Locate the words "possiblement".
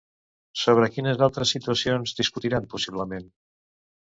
2.73-3.29